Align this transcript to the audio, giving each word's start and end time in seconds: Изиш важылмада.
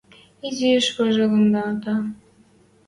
Изиш 0.47 0.85
важылмада. 0.95 1.95